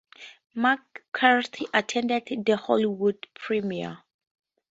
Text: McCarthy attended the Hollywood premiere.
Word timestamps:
McCarthy 0.55 1.67
attended 1.75 2.25
the 2.43 2.57
Hollywood 2.57 3.27
premiere. 3.35 3.99